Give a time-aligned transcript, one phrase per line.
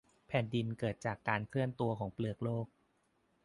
[0.27, 2.67] แผ่นดินเกิดจากการเคลื่อนตัวของเปลือกโลก